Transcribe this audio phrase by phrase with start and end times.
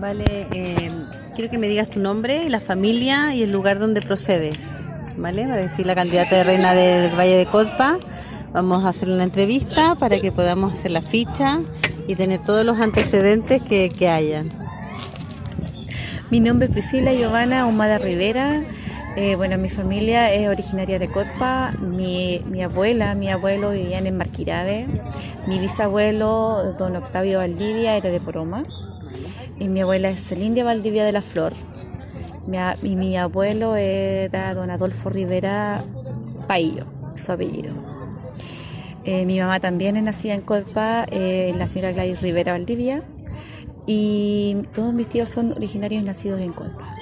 [0.00, 0.92] Vale, eh,
[1.34, 5.42] quiero que me digas tu nombre, la familia y el lugar donde procedes, ¿vale?
[5.42, 7.98] Para decir la candidata de reina del Valle de Codpa.
[8.52, 11.60] Vamos a hacer una entrevista para que podamos hacer la ficha
[12.06, 14.50] y tener todos los antecedentes que, que hayan.
[16.30, 18.62] Mi nombre es Priscila Giovanna Humada Rivera.
[19.20, 21.72] Eh, bueno, mi familia es originaria de Cotpa.
[21.80, 24.86] Mi, abuela, mi abuelo vivían en Marquirabe.
[25.48, 28.62] Mi bisabuelo, don Octavio Valdivia, era de Poroma.
[29.58, 31.52] Y mi abuela es Celindia Valdivia de la Flor.
[32.46, 35.82] Mi, y mi abuelo era don Adolfo Rivera
[36.46, 37.74] Paillo, su apellido.
[39.02, 43.02] Eh, mi mamá también es nacida en Cotpa, eh, la señora Gladys Rivera Valdivia.
[43.84, 46.97] Y todos mis tíos son originarios nacidos en Cotpa.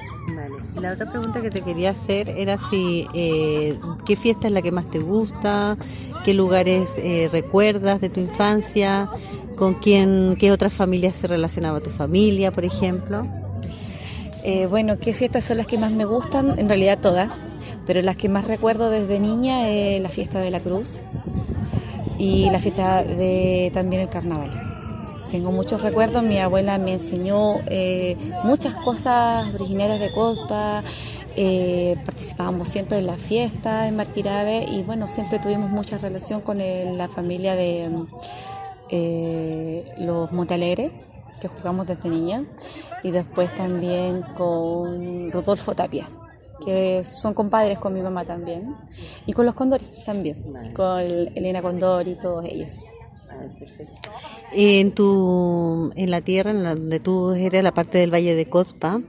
[0.80, 4.72] La otra pregunta que te quería hacer era si eh, qué fiesta es la que
[4.72, 5.76] más te gusta,
[6.24, 9.08] qué lugares eh, recuerdas de tu infancia,
[9.56, 13.26] con quién, qué otras familias se relacionaba tu familia, por ejemplo.
[14.44, 17.40] Eh, bueno, qué fiestas son las que más me gustan, en realidad todas,
[17.86, 21.00] pero las que más recuerdo desde niña es la fiesta de la Cruz
[22.18, 24.65] y la fiesta de también el carnaval.
[25.30, 30.84] Tengo muchos recuerdos, mi abuela me enseñó eh, muchas cosas originarias de Cospa,
[31.34, 36.60] eh, participábamos siempre en la fiesta en Marquirabe y bueno, siempre tuvimos mucha relación con
[36.60, 37.90] el, la familia de
[38.88, 40.92] eh, los Montalegre,
[41.40, 42.44] que jugamos desde niña,
[43.02, 46.08] y después también con Rodolfo Tapia
[46.64, 48.74] que son compadres con mi mamá también,
[49.26, 52.86] y con los Condori también, con Elena Condori y todos ellos.
[54.52, 59.00] En tu, en la tierra en donde tú eres, la parte del Valle de Cozpa,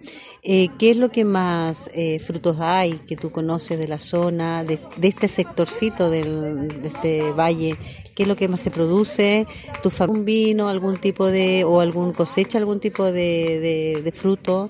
[0.44, 4.64] eh, ¿qué es lo que más eh, frutos hay que tú conoces de la zona,
[4.64, 7.78] de, este sectorcito del, de este valle?
[8.16, 9.46] ¿Qué es lo que más se produce?
[9.84, 14.70] ¿Tu un vino, algún tipo de, o algún cosecha, algún tipo de, fruto?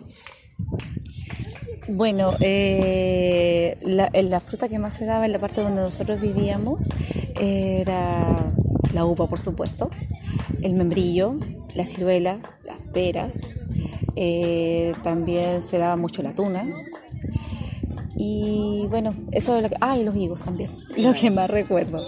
[1.90, 6.84] Bueno, eh, la, la, fruta que más se daba en la parte donde nosotros vivíamos
[7.40, 8.52] era
[8.98, 9.92] la uva por supuesto,
[10.64, 11.36] el membrillo,
[11.76, 13.40] la ciruela, las peras,
[14.16, 16.66] eh, también se daba mucho la tuna.
[18.20, 19.76] Y bueno, eso es lo que...
[19.80, 22.08] Ah, y los higos también, lo que más recuerdo.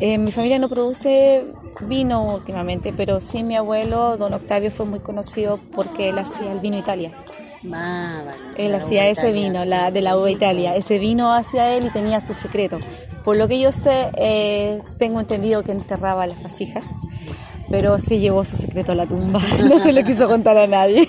[0.00, 1.44] Eh, mi familia no produce
[1.82, 6.60] vino últimamente, pero sí mi abuelo, don Octavio, fue muy conocido porque él hacía el
[6.60, 7.12] vino Italia.
[7.70, 8.22] Ah,
[8.56, 10.74] él hacía ese vino, la, de la uva Italia.
[10.74, 12.78] Ese vino hacia él y tenía su secreto.
[13.24, 16.86] Por lo que yo sé, eh, tengo entendido que enterraba las vasijas,
[17.70, 19.40] pero sí llevó su secreto a la tumba.
[19.68, 21.08] No se lo quiso contar a nadie.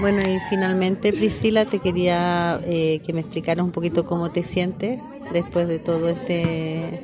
[0.00, 5.00] Bueno, y finalmente, Priscila, te quería eh, que me explicaras un poquito cómo te sientes
[5.32, 7.00] después de todo este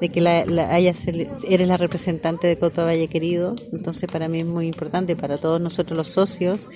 [0.00, 4.40] de que la, la hayas, eres la representante de Copa Valle Querido, entonces para mí
[4.40, 6.68] es muy importante, para todos nosotros los socios,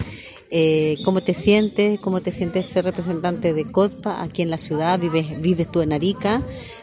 [0.50, 4.98] eh, cómo te sientes, cómo te sientes ser representante de CODPA aquí en la ciudad,
[4.98, 6.40] vives, vives tú en Arica,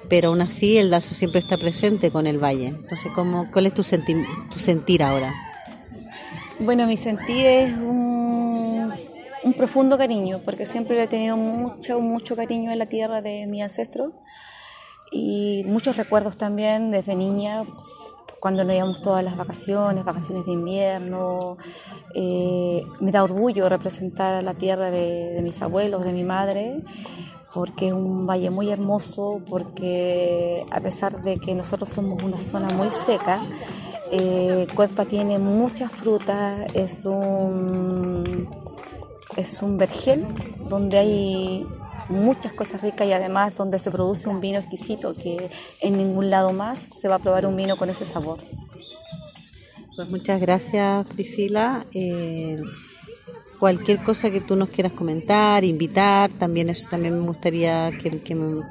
[0.07, 2.67] pero aún así el Lazo siempre está presente con el Valle.
[2.67, 4.15] Entonces, ¿cómo, ¿cuál es tu, senti
[4.53, 5.33] tu sentir ahora?
[6.59, 8.93] Bueno, mi sentir es un,
[9.43, 13.61] un, profundo cariño, porque siempre he tenido mucho, mucho cariño en la tierra de mi
[13.61, 14.13] ancestro
[15.11, 17.63] y muchos recuerdos también desde niña,
[18.45, 21.57] cuando nos íbamos todas las vacaciones, vacaciones de invierno.
[22.13, 26.83] Eh, me da orgullo representar a la tierra de, mis abuelos, de mi madre,
[27.55, 32.69] porque es un valle muy hermoso, porque a pesar de que nosotros somos una zona
[32.69, 33.41] muy seca,
[34.11, 38.47] eh, Cuezpa tiene muchas frutas, es un,
[39.35, 40.23] es un vergel
[40.69, 41.67] donde hay
[42.09, 45.49] muchas cosas ricas y además donde se produce un vino exquisito que
[45.81, 48.39] en ningún lado más se va a probar un vino con ese sabor.
[49.95, 51.85] Pues muchas gracias Priscila.
[51.93, 52.61] Eh,
[53.59, 58.35] cualquier cosa que tú nos quieras comentar, invitar, también eso también me gustaría que, que
[58.35, 58.61] me,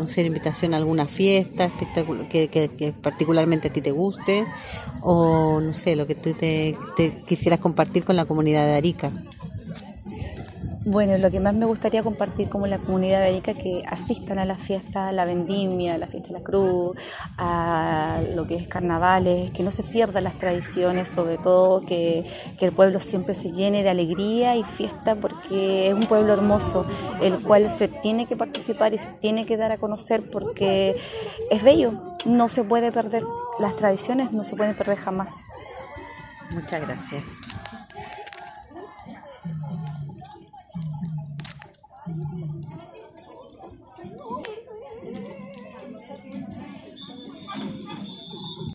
[0.00, 4.46] hacer invitación a alguna fiesta que, que, que, particularmente a ti te guste
[5.00, 6.76] o no sé, lo que tú te
[7.26, 9.10] quisieras compartir con la comunidad de Arica.
[10.84, 14.44] Bueno, lo que más me gustaría compartir como la comunidad de Arica que asistan a
[14.44, 16.96] la fiesta, a la vendimia, a la fiesta de la cruz,
[17.38, 22.24] a lo que es carnavales, que no se pierdan las tradiciones, sobre todo que,
[22.58, 26.84] que, el pueblo siempre se llene de alegría y fiesta porque es un pueblo hermoso,
[27.20, 30.96] el cual se tiene que participar y se tiene que dar a conocer porque
[31.52, 31.92] es bello,
[32.24, 33.22] no se puede perder
[33.60, 35.30] las tradiciones, no se pueden perder jamás.
[36.54, 37.24] Muchas gracias.